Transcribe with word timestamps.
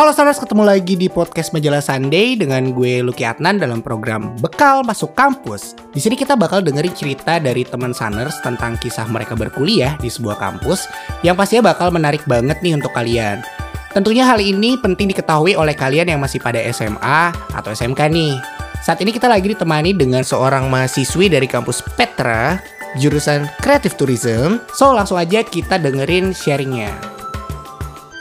Halo 0.00 0.16
Stars, 0.16 0.40
ketemu 0.40 0.64
lagi 0.64 0.96
di 0.96 1.12
podcast 1.12 1.52
Majalah 1.52 1.84
Sunday 1.84 2.32
dengan 2.32 2.72
gue 2.72 3.04
Lucky 3.04 3.20
Adnan 3.20 3.60
dalam 3.60 3.84
program 3.84 4.32
Bekal 4.40 4.80
Masuk 4.80 5.12
Kampus. 5.12 5.76
Di 5.92 6.00
sini 6.00 6.16
kita 6.16 6.40
bakal 6.40 6.64
dengerin 6.64 6.96
cerita 6.96 7.36
dari 7.36 7.68
teman 7.68 7.92
Sunners 7.92 8.40
tentang 8.40 8.80
kisah 8.80 9.04
mereka 9.12 9.36
berkuliah 9.36 10.00
di 10.00 10.08
sebuah 10.08 10.40
kampus 10.40 10.88
yang 11.20 11.36
pastinya 11.36 11.76
bakal 11.76 11.92
menarik 11.92 12.24
banget 12.24 12.56
nih 12.64 12.80
untuk 12.80 12.96
kalian. 12.96 13.44
Tentunya 13.92 14.24
hal 14.24 14.40
ini 14.40 14.80
penting 14.80 15.12
diketahui 15.12 15.52
oleh 15.52 15.76
kalian 15.76 16.16
yang 16.16 16.20
masih 16.24 16.40
pada 16.40 16.64
SMA 16.72 17.36
atau 17.52 17.68
SMK 17.68 18.00
nih. 18.08 18.40
Saat 18.80 19.04
ini 19.04 19.12
kita 19.12 19.28
lagi 19.28 19.52
ditemani 19.52 19.92
dengan 19.92 20.24
seorang 20.24 20.72
mahasiswi 20.72 21.28
dari 21.28 21.44
kampus 21.44 21.84
Petra, 22.00 22.56
jurusan 22.96 23.52
Creative 23.60 23.92
Tourism. 24.00 24.64
So 24.72 24.96
langsung 24.96 25.20
aja 25.20 25.44
kita 25.44 25.76
dengerin 25.76 26.32
sharingnya. 26.32 27.19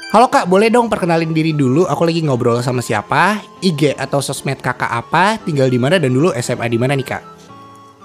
Halo 0.10 0.26
kak, 0.26 0.50
boleh 0.50 0.74
dong 0.74 0.90
perkenalin 0.90 1.30
diri 1.38 1.54
dulu. 1.54 1.86
Aku 1.86 2.02
lagi 2.02 2.26
ngobrol 2.26 2.66
sama 2.66 2.82
siapa, 2.82 3.46
IG 3.62 3.94
atau 3.94 4.26
sosmed 4.26 4.58
kakak 4.58 4.90
apa, 4.90 5.38
tinggal 5.46 5.70
di 5.70 5.78
mana 5.78 6.02
dan 6.02 6.10
dulu 6.10 6.34
SMA 6.34 6.66
di 6.66 6.82
mana 6.82 6.98
nih 6.98 7.06
kak? 7.14 7.22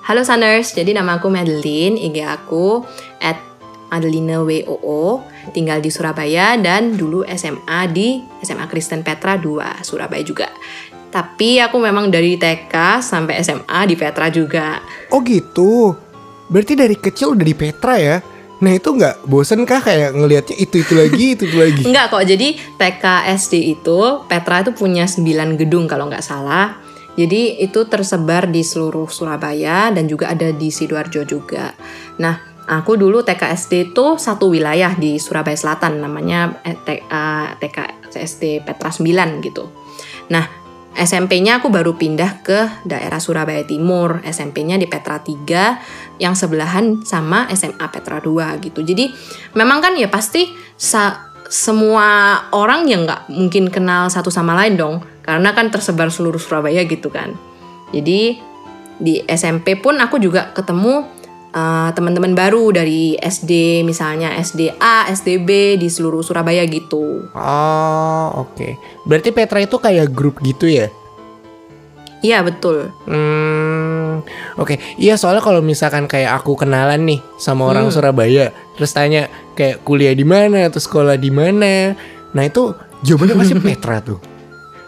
Halo 0.04 0.20
Sunners, 0.20 0.76
jadi 0.76 0.92
nama 0.92 1.16
aku 1.16 1.32
Madeline, 1.32 1.96
IG 1.96 2.20
aku 2.20 2.84
at 3.24 3.40
Madeline 3.88 4.36
WOO, 4.36 5.24
tinggal 5.56 5.80
di 5.80 5.88
Surabaya 5.88 6.60
dan 6.60 6.92
dulu 6.92 7.24
SMA 7.24 7.88
di 7.88 8.20
SMA 8.44 8.68
Kristen 8.68 9.00
Petra 9.00 9.40
2, 9.40 9.80
Surabaya 9.80 10.20
juga. 10.20 10.52
Tapi 11.08 11.56
aku 11.56 11.80
memang 11.80 12.12
dari 12.12 12.36
TK 12.36 13.00
sampai 13.00 13.40
SMA 13.40 13.80
di 13.88 13.96
Petra 13.96 14.28
juga. 14.28 14.76
Oh 15.08 15.24
gitu, 15.24 15.96
berarti 16.52 16.76
dari 16.76 17.00
kecil 17.00 17.32
udah 17.32 17.46
di 17.48 17.56
Petra 17.56 17.96
ya? 17.96 18.33
Nah 18.62 18.72
itu 18.74 18.94
nggak 18.94 19.26
bosen 19.26 19.66
kah 19.66 19.82
kayak 19.82 20.14
ngelihatnya 20.14 20.56
itu 20.58 20.82
itu 20.82 20.92
lagi 20.94 21.26
itu 21.34 21.44
itu 21.50 21.56
lagi? 21.58 21.82
Enggak 21.88 22.14
kok. 22.14 22.22
Jadi 22.22 22.48
TK 22.78 23.04
SD 23.34 23.54
itu 23.78 23.98
Petra 24.30 24.62
itu 24.62 24.70
punya 24.76 25.08
9 25.08 25.58
gedung 25.58 25.90
kalau 25.90 26.06
nggak 26.06 26.22
salah. 26.22 26.78
Jadi 27.14 27.62
itu 27.62 27.86
tersebar 27.86 28.50
di 28.50 28.66
seluruh 28.66 29.06
Surabaya 29.06 29.94
dan 29.94 30.10
juga 30.10 30.34
ada 30.34 30.50
di 30.50 30.74
sidoarjo 30.74 31.22
juga. 31.22 31.70
Nah, 32.18 32.34
aku 32.66 32.98
dulu 32.98 33.22
TK 33.22 33.54
SD 33.54 33.72
itu 33.94 34.18
satu 34.18 34.50
wilayah 34.50 34.90
di 34.98 35.22
Surabaya 35.22 35.54
Selatan 35.54 36.02
namanya 36.02 36.58
TK 37.62 37.78
SD 38.18 38.66
Petra 38.66 38.90
9 38.90 39.46
gitu. 39.46 39.70
Nah, 40.34 40.63
SMP-nya 40.94 41.58
aku 41.58 41.74
baru 41.74 41.98
pindah 41.98 42.46
ke 42.46 42.86
daerah 42.86 43.18
Surabaya 43.18 43.66
Timur, 43.66 44.22
SMP-nya 44.22 44.78
di 44.78 44.86
Petra 44.86 45.18
3 45.18 46.22
yang 46.22 46.38
sebelahan 46.38 47.02
sama 47.02 47.50
SMA 47.50 47.86
Petra 47.90 48.22
2 48.22 48.62
gitu. 48.62 48.80
Jadi 48.86 49.10
memang 49.58 49.82
kan 49.82 49.98
ya 49.98 50.06
pasti 50.06 50.46
semua 51.50 52.38
orang 52.54 52.86
yang 52.86 53.04
nggak 53.04 53.26
mungkin 53.30 53.74
kenal 53.74 54.06
satu 54.06 54.30
sama 54.30 54.54
lain 54.54 54.78
dong, 54.78 55.02
karena 55.26 55.50
kan 55.50 55.74
tersebar 55.74 56.14
seluruh 56.14 56.38
Surabaya 56.38 56.86
gitu 56.86 57.10
kan. 57.10 57.34
Jadi 57.90 58.38
di 58.94 59.18
SMP 59.26 59.74
pun 59.74 59.98
aku 59.98 60.22
juga 60.22 60.54
ketemu 60.54 61.10
uh, 61.54 61.88
teman-teman 61.94 62.34
baru 62.34 62.74
dari 62.74 63.14
SD 63.16 63.82
misalnya 63.86 64.34
SDA, 64.36 65.08
SDB 65.14 65.78
di 65.78 65.88
seluruh 65.88 66.20
Surabaya 66.20 66.66
gitu. 66.66 67.30
Oh 67.32 68.26
oke. 68.44 68.52
Okay. 68.58 68.72
Berarti 69.06 69.30
Petra 69.30 69.62
itu 69.62 69.78
kayak 69.78 70.10
grup 70.10 70.42
gitu 70.42 70.66
ya? 70.66 70.90
Iya 72.24 72.40
betul. 72.40 72.88
Hmm, 73.04 74.24
oke. 74.56 74.74
Okay. 74.74 74.76
Iya 74.96 75.20
soalnya 75.20 75.44
kalau 75.44 75.60
misalkan 75.60 76.08
kayak 76.08 76.40
aku 76.40 76.56
kenalan 76.56 77.04
nih 77.04 77.20
sama 77.36 77.68
orang 77.68 77.88
hmm. 77.88 77.94
Surabaya, 77.94 78.48
terus 78.80 78.96
tanya 78.96 79.28
kayak 79.52 79.84
kuliah 79.84 80.16
di 80.16 80.24
mana 80.24 80.66
atau 80.66 80.80
sekolah 80.80 81.20
di 81.20 81.28
mana, 81.28 81.92
nah 82.32 82.42
itu 82.42 82.72
jawabannya 83.04 83.36
pasti 83.36 83.54
Petra 83.68 84.00
tuh. 84.00 84.18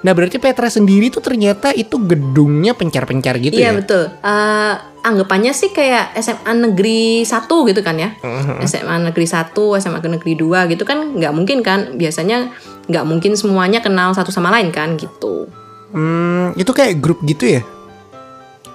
Nah 0.01 0.17
berarti 0.17 0.41
Petra 0.41 0.73
sendiri 0.73 1.13
tuh 1.13 1.21
ternyata 1.21 1.77
itu 1.77 2.01
gedungnya 2.09 2.73
pencar-pencar 2.73 3.37
gitu 3.37 3.61
iya, 3.61 3.69
ya? 3.69 3.69
Iya 3.69 3.79
betul. 3.85 4.03
Uh, 4.25 4.75
anggapannya 5.07 5.55
sih 5.55 5.71
kayak 5.71 6.19
SMA 6.19 6.53
negeri 6.67 7.23
satu 7.23 7.63
gitu 7.71 7.81
kan 7.87 7.95
ya 7.95 8.19
uh-huh. 8.19 8.59
SMA 8.67 9.07
negeri 9.07 9.27
satu 9.31 9.79
SMA 9.79 10.03
negeri 10.03 10.35
dua 10.35 10.67
gitu 10.67 10.83
kan 10.83 11.15
nggak 11.15 11.31
mungkin 11.31 11.63
kan 11.63 11.95
biasanya 11.95 12.51
nggak 12.91 13.05
mungkin 13.07 13.39
semuanya 13.39 13.79
kenal 13.79 14.11
satu 14.11 14.35
sama 14.35 14.51
lain 14.51 14.75
kan 14.75 14.99
gitu 14.99 15.47
hmm, 15.95 16.59
itu 16.59 16.71
kayak 16.75 16.99
grup 16.99 17.23
gitu 17.23 17.59
ya 17.59 17.63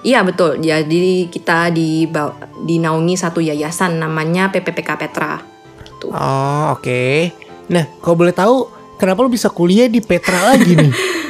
Iya 0.02 0.26
betul. 0.26 0.58
Jadi 0.58 1.30
kita 1.30 1.70
di 1.70 2.10
dinaungi 2.66 3.14
satu 3.14 3.38
yayasan 3.38 4.02
namanya 4.02 4.50
PPPK 4.50 4.98
Petra. 4.98 5.38
Tuh. 6.02 6.10
Oh 6.10 6.74
oke. 6.74 6.82
Okay. 6.82 7.30
Nah 7.70 7.86
kalau 8.02 8.18
boleh 8.18 8.34
tahu 8.34 8.66
kenapa 8.98 9.22
lo 9.22 9.30
bisa 9.30 9.46
kuliah 9.46 9.86
di 9.86 10.02
Petra 10.02 10.42
lagi 10.50 10.74
nih? 10.74 10.90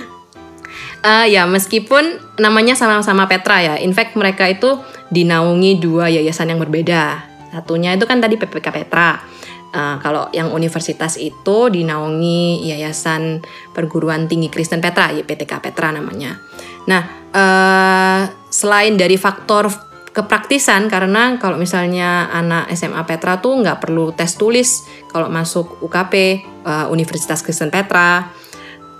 Uh, 1.02 1.26
ya 1.26 1.50
meskipun 1.50 2.22
namanya 2.38 2.78
sama-sama 2.78 3.26
Petra 3.26 3.58
ya, 3.58 3.74
in 3.82 3.90
fact 3.90 4.14
mereka 4.14 4.46
itu 4.46 4.78
dinaungi 5.10 5.82
dua 5.82 6.06
yayasan 6.06 6.54
yang 6.54 6.62
berbeda. 6.62 7.26
Satunya 7.50 7.92
itu 7.92 8.06
kan 8.06 8.22
tadi 8.22 8.38
PPK 8.38 8.66
Petra. 8.70 9.18
Uh, 9.72 9.96
kalau 10.04 10.28
yang 10.36 10.52
universitas 10.52 11.16
itu 11.16 11.72
dinaungi 11.72 12.60
Yayasan 12.68 13.41
Perguruan 13.72 14.28
Tinggi 14.28 14.52
Kristen 14.52 14.84
Petra, 14.84 15.08
YPTK 15.16 15.64
Petra 15.64 15.88
namanya. 15.88 16.36
Nah, 16.84 17.02
uh, 17.32 18.20
selain 18.52 19.00
dari 19.00 19.16
faktor 19.16 19.72
kepraktisan 20.12 20.92
karena 20.92 21.41
kalau 21.41 21.56
misalnya 21.56 22.28
anak 22.36 22.68
SMA 22.76 23.00
Petra 23.08 23.41
tuh 23.41 23.64
nggak 23.64 23.80
perlu 23.80 24.12
tes 24.12 24.36
tulis 24.36 24.84
kalau 25.08 25.32
masuk 25.32 25.80
UKP 25.80 26.44
uh, 26.68 26.92
Universitas 26.92 27.41
Kristen 27.41 27.72
Petra 27.72 28.28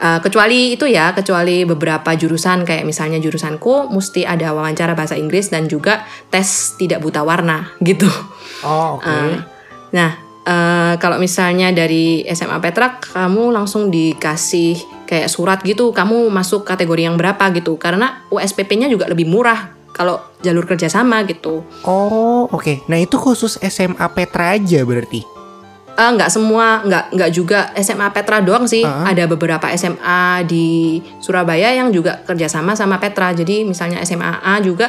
Uh, 0.03 0.19
kecuali 0.19 0.75
itu 0.75 0.83
ya, 0.91 1.15
kecuali 1.15 1.63
beberapa 1.63 2.11
jurusan 2.19 2.67
kayak 2.67 2.83
misalnya 2.83 3.23
jurusanku 3.23 3.87
mesti 3.87 4.27
ada 4.27 4.51
wawancara 4.51 4.99
bahasa 4.99 5.15
Inggris 5.15 5.47
dan 5.47 5.71
juga 5.71 6.03
tes 6.27 6.75
tidak 6.75 6.99
buta 7.07 7.23
warna 7.23 7.71
gitu. 7.87 8.11
Oh, 8.67 8.99
oke. 8.99 9.07
Okay. 9.07 9.15
Uh, 9.15 9.39
nah, 9.95 10.11
uh, 10.43 10.95
kalau 10.99 11.23
misalnya 11.23 11.71
dari 11.71 12.27
SMA 12.35 12.59
Petra 12.59 12.99
kamu 12.99 13.55
langsung 13.55 13.95
dikasih 13.95 15.07
kayak 15.07 15.31
surat 15.31 15.63
gitu, 15.63 15.95
kamu 15.95 16.27
masuk 16.35 16.67
kategori 16.67 17.07
yang 17.07 17.15
berapa 17.15 17.55
gitu. 17.55 17.79
Karena 17.79 18.27
USPP-nya 18.35 18.91
juga 18.91 19.07
lebih 19.07 19.31
murah 19.31 19.71
kalau 19.95 20.19
jalur 20.43 20.67
kerjasama 20.67 21.23
gitu. 21.31 21.63
Oh, 21.87 22.51
oke. 22.51 22.59
Okay. 22.59 22.77
Nah, 22.91 22.99
itu 22.99 23.15
khusus 23.23 23.55
SMA 23.63 24.07
Petra 24.19 24.59
aja 24.59 24.83
berarti. 24.83 25.42
Uh, 25.93 26.11
nggak 26.17 26.33
semua, 26.33 26.81
nggak 26.89 27.05
nggak 27.13 27.31
juga 27.37 27.69
SMA 27.77 28.09
Petra 28.17 28.41
doang 28.41 28.65
sih. 28.65 28.81
Uh 28.81 28.89
-huh. 28.89 29.13
Ada 29.13 29.29
beberapa 29.29 29.69
SMA 29.77 30.41
di 30.49 30.99
Surabaya 31.21 31.69
yang 31.77 31.93
juga 31.93 32.25
kerjasama 32.25 32.73
sama 32.73 32.97
Petra. 32.97 33.37
Jadi 33.37 33.69
misalnya 33.69 34.01
SMA 34.01 34.41
A 34.41 34.57
juga 34.65 34.89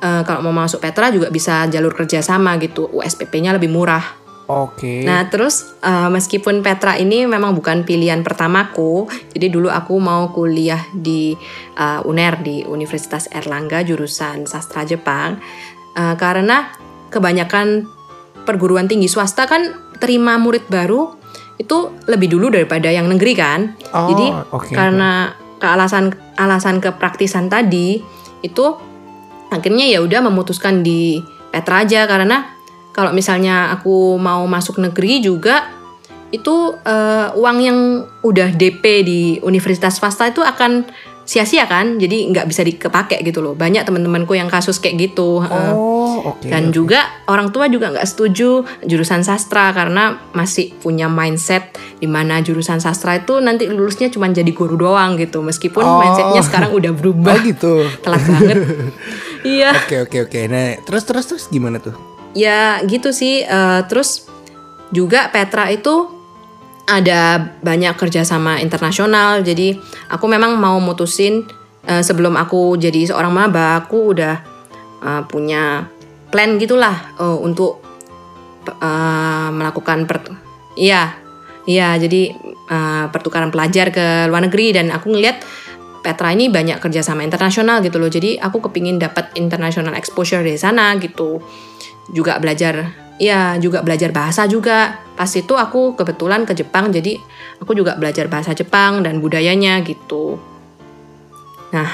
uh, 0.00 0.22
kalau 0.24 0.40
mau 0.48 0.54
masuk 0.64 0.80
Petra 0.80 1.12
juga 1.12 1.28
bisa 1.28 1.68
jalur 1.68 1.92
kerjasama 1.92 2.56
gitu. 2.64 2.88
USPP-nya 2.88 3.52
lebih 3.52 3.68
murah. 3.68 4.18
Oke. 4.48 4.80
Okay. 4.80 5.00
Nah 5.04 5.28
terus 5.28 5.76
uh, 5.84 6.08
meskipun 6.08 6.64
Petra 6.64 6.96
ini 6.96 7.28
memang 7.28 7.52
bukan 7.52 7.84
pilihan 7.84 8.24
pertamaku, 8.24 9.04
jadi 9.36 9.52
dulu 9.52 9.68
aku 9.68 10.00
mau 10.00 10.32
kuliah 10.32 10.80
di 10.96 11.36
uh, 11.76 12.00
UNER 12.08 12.40
di 12.40 12.64
Universitas 12.64 13.28
Erlangga 13.28 13.84
jurusan 13.84 14.48
sastra 14.48 14.88
Jepang, 14.88 15.36
uh, 16.00 16.16
karena 16.16 16.72
kebanyakan 17.12 17.84
perguruan 18.48 18.88
tinggi 18.88 19.12
swasta 19.12 19.44
kan 19.44 19.87
terima 19.98 20.38
murid 20.38 20.66
baru 20.70 21.14
itu 21.58 21.90
lebih 22.06 22.30
dulu 22.30 22.54
daripada 22.54 22.88
yang 22.88 23.10
negeri 23.10 23.32
kan. 23.34 23.74
Oh, 23.90 24.14
Jadi 24.14 24.26
okay. 24.54 24.74
karena 24.78 25.34
kealasan 25.58 26.14
alasan 26.38 26.78
kepraktisan 26.78 27.50
tadi 27.50 27.98
itu 28.46 28.64
akhirnya 29.50 29.90
ya 29.90 29.98
udah 30.00 30.22
memutuskan 30.22 30.86
di 30.86 31.18
Petra 31.48 31.82
aja 31.82 32.04
karena 32.04 32.54
kalau 32.92 33.10
misalnya 33.10 33.72
aku 33.74 34.20
mau 34.20 34.44
masuk 34.44 34.78
negeri 34.78 35.24
juga 35.24 35.74
itu 36.28 36.76
uh, 36.76 37.32
uang 37.32 37.58
yang 37.64 37.78
udah 38.20 38.52
DP 38.52 38.84
di 39.00 39.20
universitas 39.40 39.96
swasta 39.96 40.28
itu 40.28 40.44
akan 40.44 40.84
sia-sia 41.28 41.68
kan 41.68 42.00
jadi 42.00 42.32
nggak 42.32 42.48
bisa 42.48 42.64
dikepake 42.64 43.20
gitu 43.20 43.44
loh. 43.44 43.52
Banyak 43.52 43.84
teman-temanku 43.84 44.32
yang 44.32 44.48
kasus 44.48 44.80
kayak 44.80 45.12
gitu 45.12 45.44
oh, 45.44 46.32
okay, 46.32 46.48
dan 46.48 46.72
okay. 46.72 46.80
juga 46.80 47.04
orang 47.28 47.52
tua 47.52 47.68
juga 47.68 47.92
nggak 47.92 48.08
setuju 48.08 48.64
jurusan 48.80 49.20
sastra 49.20 49.68
karena 49.76 50.16
masih 50.32 50.72
punya 50.80 51.04
mindset 51.12 51.76
di 52.00 52.08
mana 52.08 52.40
jurusan 52.40 52.80
sastra 52.80 53.20
itu 53.20 53.44
nanti 53.44 53.68
lulusnya 53.68 54.08
cuma 54.08 54.32
jadi 54.32 54.48
guru 54.56 54.80
doang 54.80 55.20
gitu. 55.20 55.44
Meskipun 55.44 55.84
oh. 55.84 56.00
mindsetnya 56.00 56.40
sekarang 56.40 56.72
udah 56.72 56.96
berubah. 56.96 57.36
Oh, 57.36 57.44
gitu. 57.44 57.84
Telat 58.04 58.24
banget. 58.24 58.56
Iya. 59.38 59.70
Oke 59.70 60.02
oke 60.02 60.18
oke. 60.26 60.40
Nah 60.50 60.82
terus 60.82 61.06
terus 61.06 61.24
terus 61.30 61.44
gimana 61.46 61.78
tuh? 61.78 61.94
Ya 62.34 62.82
gitu 62.82 63.14
sih. 63.14 63.46
Uh, 63.46 63.86
terus 63.86 64.26
juga 64.90 65.30
Petra 65.30 65.70
itu 65.70 66.17
ada 66.88 67.52
banyak 67.60 67.94
kerjasama 68.00 68.64
internasional 68.64 69.44
jadi 69.44 69.76
aku 70.08 70.24
memang 70.24 70.56
mau 70.56 70.80
mutusin 70.80 71.44
uh, 71.84 72.00
sebelum 72.00 72.34
aku 72.40 72.80
jadi 72.80 73.12
seorang 73.12 73.30
maba 73.30 73.84
aku 73.84 74.16
udah 74.16 74.40
uh, 75.04 75.22
punya 75.28 75.86
plan 76.32 76.56
gitulah 76.56 77.14
uh, 77.20 77.38
untuk 77.38 77.84
uh, 78.80 79.48
melakukan 79.52 80.08
per 80.08 80.24
iya 80.80 81.12
iya 81.68 81.94
jadi 82.00 82.32
uh, 82.72 83.12
pertukaran 83.12 83.52
pelajar 83.52 83.92
ke 83.92 84.26
luar 84.26 84.48
negeri 84.48 84.72
dan 84.72 84.88
aku 84.88 85.12
ngeliat 85.12 85.44
Petra 85.98 86.30
ini 86.32 86.46
banyak 86.48 86.78
kerjasama 86.78 87.26
internasional 87.26 87.82
gitu 87.82 87.98
loh. 87.98 88.08
Jadi 88.08 88.38
aku 88.38 88.62
kepingin 88.64 89.02
dapat 89.02 89.34
international 89.34 89.98
exposure 89.98 90.40
dari 90.40 90.56
sana 90.56 90.94
gitu. 90.96 91.42
Juga 92.08 92.38
belajar, 92.38 92.94
ya 93.18 93.58
juga 93.60 93.82
belajar 93.84 94.14
bahasa 94.14 94.46
juga. 94.46 95.04
Pas 95.18 95.28
itu 95.34 95.58
aku 95.58 95.98
kebetulan 95.98 96.46
ke 96.46 96.54
Jepang, 96.54 96.94
jadi 96.94 97.18
aku 97.58 97.74
juga 97.74 97.98
belajar 97.98 98.30
bahasa 98.30 98.54
Jepang 98.54 99.02
dan 99.02 99.18
budayanya 99.18 99.82
gitu. 99.82 100.38
Nah, 101.74 101.90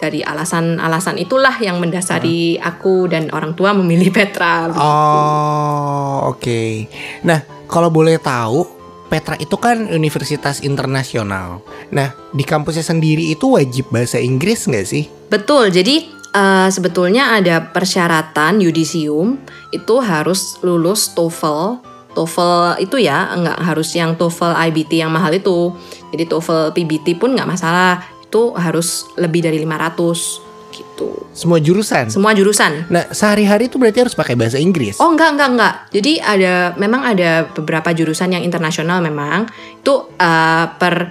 dari 0.00 0.24
alasan-alasan 0.24 1.20
itulah 1.20 1.54
yang 1.60 1.76
mendasari 1.82 2.56
aku 2.56 3.10
dan 3.10 3.28
orang 3.34 3.52
tua 3.52 3.76
memilih 3.76 4.08
Petra. 4.08 4.72
Gitu. 4.72 4.80
Oh, 4.80 6.32
oke. 6.32 6.40
Okay. 6.40 6.88
Nah, 7.26 7.44
kalau 7.68 7.92
boleh 7.92 8.16
tahu 8.16 8.64
Petra 9.08 9.40
itu 9.40 9.56
kan 9.56 9.88
universitas 9.88 10.60
internasional. 10.60 11.64
Nah, 11.88 12.12
di 12.32 12.44
kampusnya 12.44 12.84
sendiri 12.84 13.32
itu 13.32 13.56
wajib 13.56 13.88
bahasa 13.88 14.20
Inggris 14.20 14.68
nggak 14.68 14.86
sih? 14.86 15.08
Betul. 15.32 15.72
Jadi 15.72 16.17
uh, 16.34 16.68
sebetulnya 16.68 17.36
ada 17.38 17.70
persyaratan 17.70 18.60
yudisium 18.60 19.40
itu 19.70 19.94
harus 20.00 20.58
lulus 20.64 21.12
TOEFL. 21.12 21.80
TOEFL 22.16 22.82
itu 22.82 22.96
ya 22.98 23.30
nggak 23.36 23.58
harus 23.62 23.94
yang 23.94 24.16
TOEFL 24.18 24.56
IBT 24.68 25.04
yang 25.04 25.12
mahal 25.12 25.32
itu. 25.32 25.72
Jadi 26.10 26.24
TOEFL 26.26 26.72
PBT 26.74 27.20
pun 27.20 27.36
nggak 27.36 27.48
masalah. 27.48 28.02
Itu 28.28 28.52
harus 28.56 29.08
lebih 29.16 29.40
dari 29.44 29.60
500 29.64 30.48
gitu. 30.78 31.26
Semua 31.32 31.58
jurusan. 31.58 32.12
Semua 32.12 32.32
jurusan. 32.36 32.86
Nah, 32.92 33.08
sehari-hari 33.10 33.72
itu 33.72 33.80
berarti 33.80 34.04
harus 34.04 34.14
pakai 34.14 34.36
bahasa 34.36 34.60
Inggris. 34.60 35.00
Oh, 35.00 35.10
enggak, 35.10 35.34
enggak, 35.36 35.50
enggak. 35.56 35.74
Jadi 35.94 36.12
ada 36.20 36.54
memang 36.76 37.02
ada 37.08 37.48
beberapa 37.50 37.90
jurusan 37.96 38.36
yang 38.36 38.44
internasional 38.44 39.00
memang 39.00 39.48
itu 39.80 40.06
uh, 40.20 40.64
per 40.76 41.10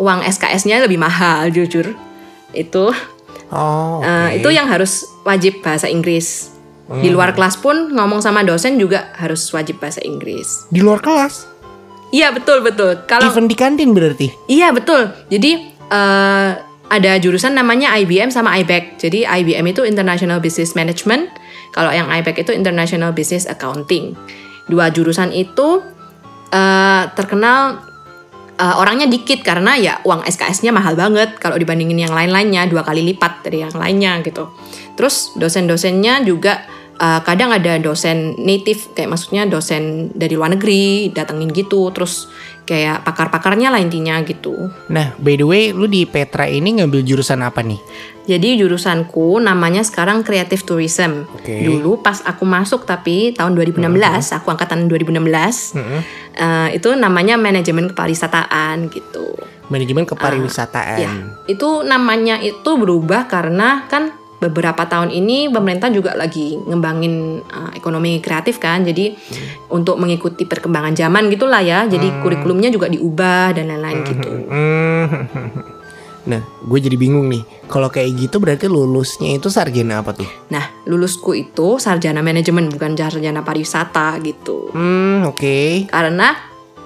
uang 0.00 0.24
SKS-nya 0.24 0.82
lebih 0.82 0.98
mahal 0.98 1.52
jujur. 1.52 1.92
Itu 2.50 2.90
Oh, 3.50 3.98
okay. 3.98 4.06
uh, 4.06 4.30
itu 4.38 4.48
yang 4.54 4.70
harus 4.70 5.06
wajib 5.26 5.62
bahasa 5.62 5.90
Inggris. 5.90 6.54
Hmm. 6.90 7.02
Di 7.02 7.10
luar 7.10 7.34
kelas 7.34 7.58
pun 7.58 7.94
ngomong 7.94 8.22
sama 8.22 8.42
dosen 8.42 8.78
juga 8.78 9.14
harus 9.18 9.46
wajib 9.54 9.78
bahasa 9.78 10.02
Inggris. 10.02 10.66
Di 10.70 10.82
luar 10.82 10.98
kelas? 11.02 11.46
Iya 12.10 12.34
betul 12.34 12.66
betul. 12.66 13.06
Kalau 13.06 13.30
even 13.30 13.46
di 13.46 13.54
kantin 13.54 13.94
berarti? 13.94 14.34
Iya 14.50 14.74
betul. 14.74 15.14
Jadi 15.30 15.70
uh, 15.90 16.50
ada 16.90 17.12
jurusan 17.22 17.54
namanya 17.54 17.94
IBM 17.94 18.34
sama 18.34 18.58
IBEC. 18.58 18.98
Jadi 18.98 19.22
IBM 19.22 19.62
itu 19.70 19.86
International 19.86 20.42
Business 20.42 20.74
Management, 20.74 21.30
kalau 21.70 21.94
yang 21.94 22.10
IBEC 22.10 22.42
itu 22.42 22.50
International 22.50 23.14
Business 23.14 23.46
Accounting. 23.46 24.18
Dua 24.66 24.90
jurusan 24.90 25.30
itu 25.30 25.82
uh, 26.50 27.02
terkenal 27.14 27.89
uh, 28.60 28.76
orangnya 28.76 29.08
dikit 29.08 29.40
karena 29.40 29.72
ya 29.80 29.94
uang 30.04 30.28
SKS-nya 30.28 30.70
mahal 30.70 30.92
banget 30.92 31.40
kalau 31.40 31.56
dibandingin 31.56 32.04
yang 32.04 32.12
lain-lainnya 32.12 32.68
dua 32.68 32.84
kali 32.84 33.00
lipat 33.00 33.40
dari 33.40 33.64
yang 33.64 33.72
lainnya 33.72 34.20
gitu. 34.20 34.52
Terus 35.00 35.32
dosen-dosennya 35.40 36.20
juga 36.28 36.68
uh, 37.00 37.20
kadang 37.24 37.50
ada 37.50 37.80
dosen 37.80 38.36
native 38.36 38.92
kayak 38.92 39.16
maksudnya 39.16 39.48
dosen 39.48 40.12
dari 40.12 40.36
luar 40.36 40.52
negeri 40.54 41.08
datengin 41.16 41.48
gitu 41.56 41.88
terus 41.96 42.28
kayak 42.70 43.02
pakar-pakarnya 43.02 43.74
lah 43.74 43.82
intinya 43.82 44.22
gitu. 44.22 44.70
Nah, 44.86 45.10
by 45.18 45.34
the 45.34 45.42
way, 45.42 45.74
lu 45.74 45.90
di 45.90 46.06
Petra 46.06 46.46
ini 46.46 46.78
ngambil 46.78 47.02
jurusan 47.02 47.42
apa 47.42 47.66
nih? 47.66 47.82
Jadi 48.30 48.62
jurusanku 48.62 49.42
namanya 49.42 49.82
sekarang 49.82 50.22
Creative 50.22 50.62
Tourism. 50.62 51.26
Okay. 51.42 51.66
Dulu 51.66 51.98
pas 51.98 52.22
aku 52.22 52.46
masuk 52.46 52.86
tapi 52.86 53.34
tahun 53.34 53.58
2016, 53.58 53.82
uh 53.82 53.90
-huh. 53.90 54.38
aku 54.38 54.46
angkatan 54.54 54.86
2016, 54.86 55.18
uh 55.18 55.18
-huh. 55.18 56.00
uh, 56.38 56.68
itu 56.70 56.94
namanya 56.94 57.34
manajemen 57.34 57.90
kepariwisataan 57.90 58.86
gitu. 58.94 59.34
Manajemen 59.66 60.06
kepariwisataan. 60.06 60.94
Uh, 60.94 61.02
ya, 61.02 61.10
itu 61.50 61.82
namanya 61.82 62.38
itu 62.38 62.70
berubah 62.78 63.26
karena 63.26 63.90
kan 63.90 64.14
beberapa 64.40 64.88
tahun 64.88 65.12
ini 65.12 65.52
pemerintah 65.52 65.92
juga 65.92 66.16
lagi 66.16 66.56
ngembangin 66.56 67.44
uh, 67.44 67.70
ekonomi 67.76 68.24
kreatif 68.24 68.56
kan 68.56 68.80
jadi 68.82 69.12
hmm. 69.12 69.68
untuk 69.76 70.00
mengikuti 70.00 70.48
perkembangan 70.48 70.96
zaman 70.96 71.28
gitulah 71.28 71.60
ya 71.60 71.84
jadi 71.84 72.08
hmm. 72.08 72.18
kurikulumnya 72.24 72.72
juga 72.72 72.88
diubah 72.88 73.52
dan 73.52 73.68
lain-lain 73.68 74.00
hmm. 74.00 74.08
gitu 74.08 74.30
nah 76.20 76.40
gue 76.44 76.78
jadi 76.80 76.96
bingung 77.00 77.32
nih 77.32 77.44
kalau 77.68 77.88
kayak 77.88 78.12
gitu 78.16 78.40
berarti 78.40 78.68
lulusnya 78.68 79.36
itu 79.36 79.48
sarjana 79.52 80.00
apa 80.00 80.16
tuh 80.16 80.28
nah 80.48 80.68
lulusku 80.88 81.36
itu 81.36 81.76
sarjana 81.76 82.24
manajemen 82.24 82.68
bukan 82.72 82.96
sarjana 82.96 83.44
pariwisata 83.44 84.20
gitu 84.24 84.72
hmm 84.72 85.28
oke 85.28 85.36
okay. 85.36 85.84
karena 85.88 86.36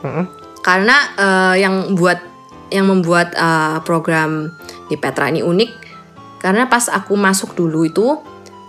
hmm. 0.03 0.25
karena 0.63 0.97
uh, 1.19 1.55
yang 1.55 1.95
buat 1.99 2.19
yang 2.75 2.91
membuat 2.91 3.35
uh, 3.39 3.79
program 3.87 4.51
di 4.91 4.99
Petra 4.99 5.31
ini 5.31 5.43
unik 5.43 5.84
karena 6.45 6.69
pas 6.69 6.93
aku 6.93 7.17
masuk 7.17 7.57
dulu 7.57 7.89
itu 7.89 8.21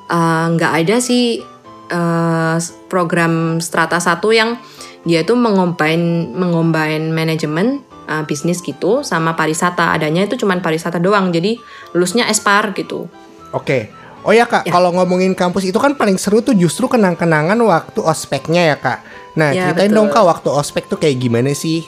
eh, 0.07 0.45
nggak 0.55 0.71
uh, 0.71 0.79
ada 0.79 0.95
sih 1.03 1.43
uh, 1.91 2.55
program 2.87 3.59
strata 3.59 3.99
satu 3.99 4.31
yang 4.31 4.55
dia 5.03 5.27
itu 5.27 5.35
mengombain 5.35 6.31
mengombain 6.31 7.11
manajemen 7.11 7.83
uh, 8.07 8.23
bisnis 8.23 8.63
gitu 8.63 9.03
sama 9.03 9.35
pariwisata. 9.35 9.91
Adanya 9.91 10.23
itu 10.23 10.39
cuma 10.39 10.55
pariwisata 10.55 11.03
doang 11.03 11.35
jadi 11.35 11.59
lulusnya 11.91 12.31
espar 12.31 12.71
gitu. 12.71 13.11
Oke. 13.51 13.91
Oh 14.25 14.33
ya 14.33 14.49
kak 14.49 14.65
ya. 14.65 14.73
kalau 14.73 14.89
ngomongin 14.89 15.37
kampus 15.37 15.69
itu 15.69 15.77
kan 15.77 15.93
paling 15.93 16.17
seru 16.17 16.41
tuh 16.41 16.57
justru 16.57 16.89
kenang-kenangan 16.89 17.59
waktu 17.61 18.01
ospeknya 18.01 18.73
ya 18.73 18.77
kak. 18.81 19.05
Nah 19.37 19.53
ya, 19.53 19.69
ceritain 19.69 19.93
betul. 19.93 19.99
dong 20.01 20.09
kak 20.09 20.25
waktu 20.25 20.49
ospek 20.49 20.89
tuh 20.89 20.97
kayak 20.97 21.21
gimana 21.21 21.53
sih 21.53 21.85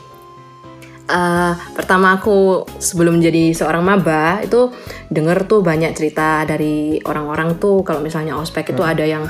uh, 1.08 1.54
pertama 1.74 2.20
aku 2.20 2.68
sebelum 2.78 3.20
menjadi 3.20 3.56
seorang 3.56 3.84
maba 3.84 4.44
itu 4.44 4.72
denger 5.08 5.48
tuh 5.48 5.64
banyak 5.64 5.96
cerita 5.96 6.44
dari 6.44 7.00
orang-orang 7.04 7.58
tuh. 7.58 7.82
Kalau 7.82 8.04
misalnya 8.04 8.36
ospek 8.36 8.76
itu 8.76 8.84
hmm. 8.84 8.92
ada 8.92 9.06
yang 9.08 9.24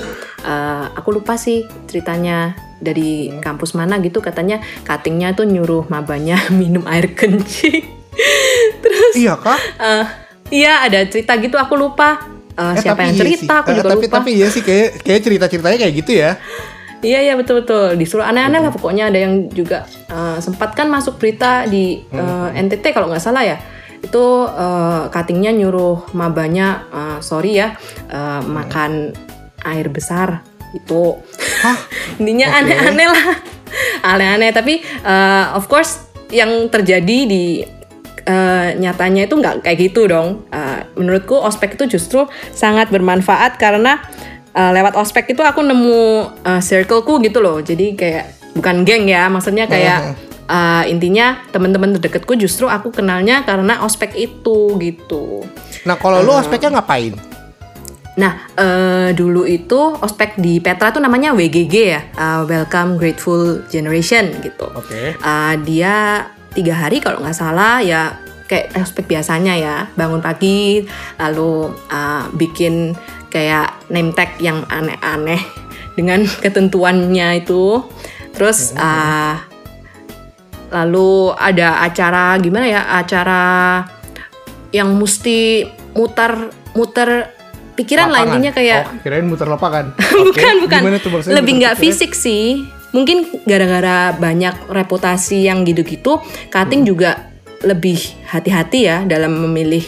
uh, 0.44 0.86
aku 0.98 1.22
lupa 1.22 1.38
sih 1.38 1.64
ceritanya 1.86 2.58
dari 2.82 3.30
hmm. 3.30 3.42
kampus 3.42 3.78
mana 3.78 4.02
gitu. 4.02 4.20
Katanya 4.20 4.62
cuttingnya 4.84 5.38
tuh 5.38 5.46
nyuruh 5.46 5.86
mabanya 5.88 6.38
minum 6.60 6.84
air 6.90 7.14
kencing. 7.14 7.86
Terus 8.84 9.14
iya 9.14 9.38
kak 9.38 9.62
uh, 9.78 10.06
iya 10.50 10.82
ada 10.82 11.06
cerita 11.06 11.38
gitu 11.38 11.56
aku 11.56 11.78
lupa. 11.78 12.38
Uh, 12.58 12.74
eh, 12.74 12.82
siapa 12.82 13.06
yang 13.06 13.14
iya 13.14 13.22
cerita 13.22 13.54
iya 13.54 13.62
aku 13.62 13.70
juga 13.78 13.90
tapi, 13.94 14.06
lupa. 14.10 14.16
tapi 14.18 14.30
iya 14.34 14.48
sih 14.50 14.66
kayak 14.66 15.06
kayak 15.06 15.22
cerita 15.22 15.46
ceritanya 15.46 15.78
kayak 15.78 15.94
gitu 15.94 16.12
ya 16.18 16.42
Iya 17.02 17.20
iya 17.22 17.34
betul 17.38 17.62
betul. 17.62 17.94
Disuruh 17.94 18.26
aneh-aneh 18.26 18.62
lah 18.62 18.74
pokoknya. 18.74 19.14
Ada 19.14 19.20
yang 19.22 19.34
juga 19.54 19.86
uh, 20.10 20.42
sempat 20.42 20.74
kan 20.74 20.90
masuk 20.90 21.22
berita 21.22 21.70
di 21.70 22.02
uh, 22.14 22.50
eh, 22.50 22.62
NTT 22.66 22.94
kalau 22.94 23.10
nggak 23.10 23.22
salah 23.22 23.46
ya. 23.46 23.58
Itu 24.02 24.50
uh, 24.50 25.10
cuttingnya 25.14 25.54
nyuruh 25.54 26.14
mabanya 26.18 26.86
uh, 26.90 27.18
sorry 27.22 27.58
ya 27.58 27.78
uh, 28.10 28.42
makan 28.42 29.14
air 29.62 29.88
besar. 29.94 30.42
Itu. 30.74 31.22
Intinya 32.22 32.58
aneh-aneh 32.62 33.08
lah. 33.08 33.28
Aneh-aneh. 34.02 34.50
Tapi 34.50 34.82
uh, 35.06 35.54
of 35.54 35.70
course 35.70 36.10
yang 36.34 36.68
terjadi 36.74 37.18
di 37.30 37.62
uh, 38.28 38.74
nyatanya 38.74 39.30
itu 39.30 39.36
nggak 39.38 39.62
kayak 39.62 39.78
gitu 39.94 40.10
dong. 40.10 40.50
Uh, 40.50 40.82
menurutku 40.98 41.38
ospek 41.38 41.78
itu 41.78 41.98
justru 41.98 42.26
sangat 42.58 42.90
bermanfaat 42.90 43.62
karena 43.62 44.02
uh, 44.54 44.72
lewat 44.72 44.94
ospek 44.96 45.36
itu 45.36 45.42
aku 45.44 45.64
nemu 45.66 46.00
uh, 46.44 46.62
circleku 46.62 47.20
gitu 47.24 47.42
loh 47.44 47.60
jadi 47.60 47.96
kayak 47.98 48.26
bukan 48.56 48.86
geng 48.88 49.06
ya 49.10 49.30
maksudnya 49.30 49.70
kayak 49.70 50.18
uh, 50.50 50.84
intinya 50.88 51.42
teman-teman 51.54 51.96
terdekatku 51.98 52.34
justru 52.40 52.66
aku 52.66 52.90
kenalnya 52.90 53.44
karena 53.46 53.84
ospek 53.84 54.16
itu 54.18 54.76
gitu 54.80 55.46
nah 55.86 56.00
kalau 56.00 56.22
uh, 56.22 56.26
lu 56.26 56.32
ospeknya 56.34 56.80
ngapain 56.80 57.16
Nah, 58.18 58.50
uh, 58.58 59.14
dulu 59.14 59.46
itu 59.46 59.78
ospek 60.02 60.42
di 60.42 60.58
Petra 60.58 60.90
tuh 60.90 60.98
namanya 60.98 61.38
WGG 61.38 61.76
ya, 61.78 62.02
uh, 62.18 62.42
Welcome 62.50 62.98
Grateful 62.98 63.62
Generation 63.70 64.34
gitu. 64.42 64.66
Oke. 64.74 64.90
Okay. 64.90 65.08
Uh, 65.22 65.54
dia 65.62 66.26
tiga 66.58 66.74
hari 66.74 66.98
kalau 66.98 67.22
nggak 67.22 67.38
salah 67.38 67.78
ya 67.78 68.18
kayak 68.50 68.74
ospek 68.82 69.06
biasanya 69.06 69.54
ya, 69.54 69.78
bangun 69.94 70.26
pagi, 70.26 70.82
lalu 71.22 71.70
uh, 71.94 72.26
bikin 72.34 72.98
kayak 73.30 73.76
name 73.92 74.16
tag 74.16 74.36
yang 74.40 74.64
aneh-aneh 74.68 75.42
dengan 75.98 76.24
ketentuannya 76.44 77.44
itu. 77.44 77.84
Terus 78.36 78.76
uh, 78.78 79.36
lalu 80.70 81.34
ada 81.34 81.82
acara 81.84 82.38
gimana 82.38 82.66
ya? 82.70 82.82
Acara 83.02 83.44
yang 84.72 84.94
mesti 85.00 85.66
mutar 85.96 86.52
muter 86.76 87.38
pikiran 87.78 88.10
lah 88.10 88.26
intinya 88.26 88.52
kayak 88.52 88.90
oh, 88.90 89.00
kirain 89.06 89.26
muter 89.26 89.46
lapangan 89.46 89.94
bukan 90.28 90.54
okay. 90.66 90.82
bukan 90.82 90.82
tuh 90.98 91.12
lebih 91.30 91.62
nggak 91.62 91.78
fisik 91.78 92.18
sih 92.18 92.66
mungkin 92.92 93.30
gara-gara 93.46 94.18
banyak 94.18 94.74
reputasi 94.74 95.46
yang 95.46 95.62
gitu-gitu 95.62 96.18
cutting 96.50 96.82
hmm. 96.82 96.90
juga 96.90 97.12
lebih 97.62 97.98
hati-hati 98.30 98.80
ya 98.90 98.98
dalam 99.06 99.34
memilih 99.34 99.82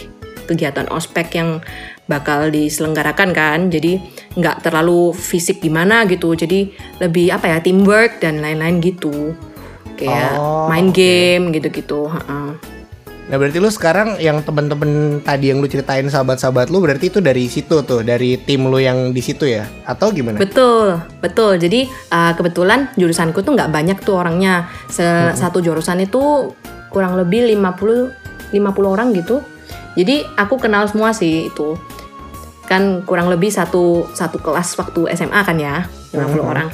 kegiatan 0.46 0.90
ospek 0.90 1.38
yang 1.38 1.62
bakal 2.10 2.50
diselenggarakan 2.50 3.30
kan 3.30 3.70
jadi 3.70 4.02
nggak 4.34 4.66
terlalu 4.66 5.14
fisik 5.14 5.62
gimana 5.62 6.02
gitu 6.04 6.34
jadi 6.34 6.66
lebih 6.98 7.30
apa 7.30 7.46
ya 7.46 7.58
teamwork 7.62 8.18
dan 8.18 8.42
lain-lain 8.42 8.82
gitu 8.82 9.38
kayak 9.94 10.34
Oh, 10.34 10.66
main 10.66 10.90
oke. 10.90 10.96
game 10.96 11.44
gitu-gitu. 11.52 12.10
Nah 13.30 13.38
berarti 13.38 13.62
lu 13.62 13.70
sekarang 13.70 14.18
yang 14.18 14.42
temen-temen 14.42 15.22
tadi 15.22 15.54
yang 15.54 15.62
lu 15.62 15.70
ceritain 15.70 16.02
sahabat-sahabat 16.02 16.66
lu 16.66 16.82
berarti 16.82 17.06
itu 17.06 17.22
dari 17.22 17.46
situ 17.46 17.78
tuh, 17.84 18.02
dari 18.02 18.34
tim 18.36 18.66
lu 18.66 18.82
yang 18.82 19.14
di 19.14 19.22
situ 19.22 19.46
ya? 19.46 19.70
Atau 19.86 20.10
gimana? 20.10 20.34
Betul, 20.34 20.98
betul. 21.20 21.54
Jadi 21.54 21.86
uh, 22.10 22.32
kebetulan 22.34 22.90
jurusanku 22.96 23.38
tuh 23.40 23.54
nggak 23.54 23.70
banyak 23.70 23.98
tuh 24.02 24.18
orangnya. 24.18 24.66
Se- 24.90 25.30
Satu 25.32 25.62
jurusan 25.62 26.02
itu 26.02 26.50
kurang 26.90 27.14
lebih 27.14 27.46
50 27.46 28.50
50 28.50 28.58
orang 28.88 29.14
gitu. 29.14 29.46
Jadi 29.94 30.26
aku 30.34 30.58
kenal 30.58 30.90
semua 30.90 31.14
sih 31.14 31.46
itu. 31.46 31.78
Kan 32.70 33.02
kurang 33.02 33.26
lebih 33.26 33.50
satu 33.50 34.06
satu 34.14 34.38
kelas 34.38 34.78
waktu 34.78 35.10
SMA 35.12 35.40
kan 35.42 35.58
ya, 35.58 35.90
50 36.14 36.38
Mhm. 36.38 36.46
orang. 36.46 36.68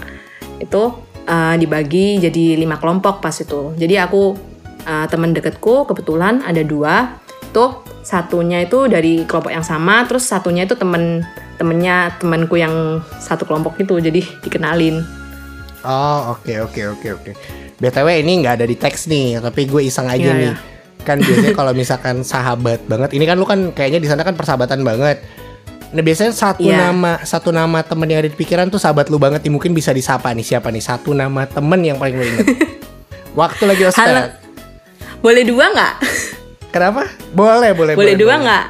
Itu 0.60 1.00
uh, 1.24 1.54
dibagi 1.56 2.20
jadi 2.20 2.54
lima 2.54 2.76
kelompok 2.76 3.18
pas 3.18 3.32
itu. 3.32 3.72
Jadi 3.74 3.96
aku 3.96 4.36
uh, 4.84 5.06
teman 5.08 5.32
deketku 5.32 5.88
kebetulan 5.88 6.44
ada 6.44 6.60
dua. 6.60 7.16
Tuh 7.48 7.80
satunya 8.04 8.60
itu 8.60 8.84
dari 8.86 9.24
kelompok 9.24 9.48
yang 9.50 9.64
sama, 9.64 10.04
terus 10.04 10.28
satunya 10.28 10.62
itu 10.62 10.76
temen 10.76 11.24
temennya 11.56 12.12
temanku 12.20 12.54
yang 12.54 13.00
satu 13.16 13.48
kelompok 13.48 13.80
itu 13.80 13.96
jadi 13.96 14.20
dikenalin 14.44 15.00
Oh 15.80 16.36
oke 16.36 16.52
oke 16.60 16.82
oke 16.92 17.08
oke. 17.14 17.30
btw 17.76 18.08
ini 18.20 18.44
nggak 18.44 18.60
ada 18.60 18.66
di 18.66 18.76
teks 18.76 19.06
nih, 19.06 19.38
tapi 19.38 19.64
gue 19.64 19.80
iseng 19.82 20.04
aja 20.04 20.20
Iya, 20.20 20.32
nih. 20.34 20.50
iya. 20.50 20.54
Kan 21.00 21.16
biasanya 21.18 21.54
kalau 21.54 21.72
misalkan 21.72 22.20
sahabat 22.20 22.82
banget, 22.84 23.14
ini 23.14 23.24
kan 23.24 23.38
lu 23.38 23.46
kan 23.46 23.70
kayaknya 23.70 24.02
di 24.02 24.08
sana 24.10 24.20
kan 24.20 24.34
persahabatan 24.34 24.82
banget. 24.82 25.22
Nah 25.86 26.02
biasanya 26.02 26.30
satu 26.30 26.62
Iya. 26.62 26.90
nama 26.90 27.22
satu 27.22 27.50
nama 27.50 27.78
temen 27.80 28.04
yang 28.04 28.18
ada 28.18 28.26
di 28.26 28.34
pikiran 28.34 28.66
tuh 28.66 28.76
sahabat 28.76 29.06
lu 29.06 29.16
banget 29.16 29.40
nih 29.40 29.50
mungkin 29.50 29.70
bisa 29.70 29.90
disapa 29.90 30.30
nih 30.30 30.42
siapa 30.44 30.68
nih 30.68 30.80
satu 30.80 31.10
nama 31.10 31.44
temen 31.44 31.78
yang 31.80 31.96
paling 31.96 32.14
lu 32.14 32.24
inget. 32.24 32.46
Waktu 33.38 33.62
lagi 33.64 33.82
ospek. 33.84 34.34
boleh 35.18 35.42
dua 35.42 35.66
nggak 35.68 35.94
Kenapa? 36.68 37.06
Boleh 37.30 37.70
boleh 37.72 37.92
boleh 37.94 38.14
dua 38.14 38.34
nggak 38.36 38.64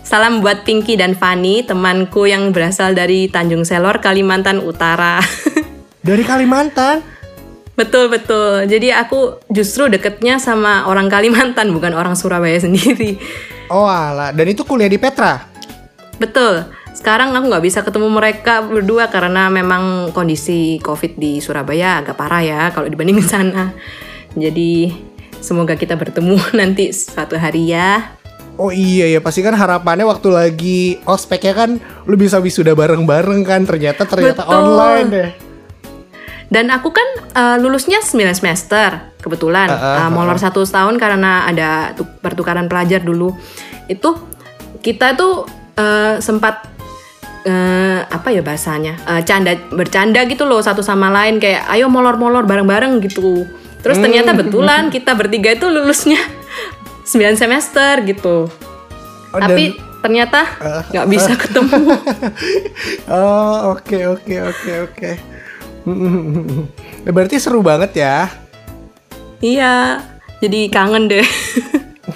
salam 0.00 0.38
buat 0.38 0.62
Pinky 0.62 0.94
dan 0.94 1.12
Fanny 1.12 1.62
temanku 1.62 2.24
yang 2.24 2.50
berasal 2.50 2.92
dari 2.92 3.26
Tanjung 3.26 3.64
Selor 3.64 3.98
Kalimantan 3.98 4.60
Utara 4.60 5.18
Dari 6.06 6.22
Kalimantan. 6.22 7.02
betul 7.74 8.06
betul 8.06 8.64
jadi 8.64 8.96
aku 8.98 9.42
justru 9.48 9.84
deketnya 9.86 10.38
sama 10.38 10.86
orang 10.86 11.08
Kalimantan 11.08 11.70
bukan 11.70 11.92
orang 11.92 12.14
Surabaya 12.14 12.56
sendiri 12.56 13.18
Oh 13.66 13.82
alah, 13.84 14.30
dan 14.30 14.46
itu 14.46 14.62
kuliah 14.62 14.86
di 14.86 14.94
Petra. 14.94 15.42
Betul 16.16 16.64
sekarang 16.96 17.36
aku 17.36 17.52
nggak 17.52 17.64
bisa 17.64 17.84
ketemu 17.84 18.08
mereka 18.08 18.64
berdua 18.64 19.12
karena 19.12 19.52
memang 19.52 20.10
kondisi 20.16 20.80
COVID 20.80 21.20
di 21.20 21.44
Surabaya 21.44 22.00
agak 22.00 22.16
parah 22.16 22.40
ya 22.40 22.60
kalau 22.72 22.88
dibandingin 22.88 23.26
sana 23.32 23.76
jadi 24.32 24.96
semoga 25.44 25.76
kita 25.76 25.94
bertemu 25.94 26.40
nanti 26.58 26.90
suatu 26.92 27.36
hari 27.36 27.72
ya 27.72 28.16
Oh 28.56 28.72
iya 28.72 29.04
ya 29.04 29.20
pasti 29.20 29.44
kan 29.44 29.52
harapannya 29.52 30.08
waktu 30.08 30.32
lagi 30.32 30.80
ospeknya 31.04 31.52
kan 31.52 31.70
lu 32.08 32.16
bisa 32.16 32.40
wisuda 32.40 32.72
bareng-bareng 32.72 33.44
kan 33.44 33.68
ternyata 33.68 34.08
ternyata 34.08 34.48
Betul. 34.48 34.56
online 34.56 35.08
deh. 35.12 35.30
Dan 36.48 36.72
aku 36.72 36.88
kan 36.88 37.08
uh, 37.36 37.56
lulusnya 37.60 38.00
9 38.00 38.16
semester 38.32 39.12
kebetulan. 39.20 39.68
Uh, 39.68 39.76
uh, 39.76 39.96
Uh, 40.06 40.10
molor 40.14 40.40
satu 40.40 40.64
tahun 40.64 40.96
karena 40.96 41.44
ada 41.44 41.92
tu- 41.92 42.08
pertukaran 42.24 42.64
pelajar 42.64 43.04
dulu. 43.04 43.36
Itu 43.92 44.16
kita 44.80 45.12
tuh 45.20 45.44
uh, 45.76 46.18
sempat 46.18 46.66
uh, 47.44 48.00
apa 48.04 48.28
ya 48.28 48.40
bahasanya? 48.40 48.96
Uh, 49.04 49.20
canda 49.22 49.54
bercanda 49.70 50.24
gitu 50.24 50.44
loh 50.44 50.58
satu 50.58 50.80
sama 50.80 51.08
lain 51.08 51.36
kayak 51.36 51.64
ayo 51.70 51.86
molor-molor 51.86 52.44
bareng-bareng 52.44 53.00
gitu. 53.00 53.46
Terus 53.80 53.96
ternyata 53.96 54.34
Hmm. 54.34 54.40
betulan 54.42 54.82
kita 54.94 55.14
bertiga 55.14 55.52
itu 55.52 55.66
lulusnya 55.66 56.18
9 57.06 57.38
semester 57.38 58.02
gitu. 58.02 58.50
Oh, 59.30 59.38
Tapi 59.38 59.76
ternyata 60.00 60.46
Uh, 60.58 60.82
nggak 60.90 61.06
bisa 61.06 61.32
ketemu. 61.42 61.78
Oh 63.06 63.74
oke 63.74 63.98
oke 64.12 64.34
oke 64.42 64.72
oke. 64.86 65.10
Berarti 67.06 67.38
seru 67.38 67.62
banget 67.62 67.94
ya. 67.96 68.26
iya. 69.38 70.02
Jadi 70.36 70.68
kangen 70.68 71.08
deh. 71.08 71.24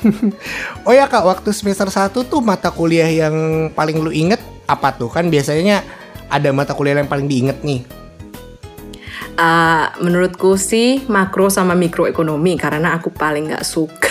Oh 0.89 0.93
ya 0.93 1.07
kak 1.07 1.23
waktu 1.23 1.51
semester 1.55 1.87
1 1.87 2.11
tuh 2.13 2.41
mata 2.43 2.73
kuliah 2.73 3.09
yang 3.09 3.69
paling 3.77 4.01
lu 4.01 4.11
inget 4.11 4.41
apa 4.67 4.95
tuh 4.95 5.11
kan 5.13 5.29
biasanya 5.29 5.83
ada 6.31 6.51
mata 6.55 6.75
kuliah 6.75 6.99
yang 6.99 7.11
paling 7.11 7.27
diinget 7.27 7.63
nih. 7.63 7.83
Uh, 9.41 9.89
menurutku 10.05 10.59
sih 10.61 11.07
makro 11.09 11.49
sama 11.49 11.73
mikroekonomi 11.73 12.61
karena 12.61 12.99
aku 12.99 13.15
paling 13.15 13.55
nggak 13.55 13.65
suka. 13.65 14.10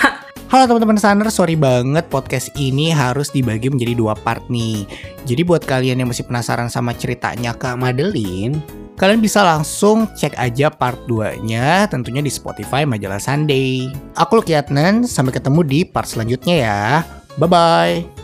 Halo 0.49 0.65
teman-teman 0.65 0.97
Saner, 0.97 1.29
sorry 1.29 1.53
banget 1.53 2.09
podcast 2.09 2.49
ini 2.57 2.89
harus 2.89 3.29
dibagi 3.29 3.69
menjadi 3.69 3.93
dua 3.93 4.17
part 4.17 4.41
nih. 4.49 4.81
Jadi 5.29 5.45
buat 5.45 5.61
kalian 5.61 6.01
yang 6.01 6.09
masih 6.09 6.25
penasaran 6.25 6.73
sama 6.73 6.97
ceritanya 6.97 7.53
Kak 7.53 7.77
Madeline, 7.77 8.57
kalian 8.97 9.21
bisa 9.21 9.45
langsung 9.45 10.09
cek 10.09 10.33
aja 10.41 10.73
part 10.73 10.97
2-nya 11.05 11.85
tentunya 11.93 12.25
di 12.25 12.33
Spotify 12.33 12.81
Majalah 12.81 13.21
Sunday. 13.21 13.93
Aku 14.17 14.41
Luki 14.41 14.57
Adnan, 14.57 15.05
sampai 15.05 15.37
ketemu 15.37 15.61
di 15.61 15.79
part 15.85 16.09
selanjutnya 16.09 16.55
ya. 16.57 16.81
Bye-bye. 17.37 18.18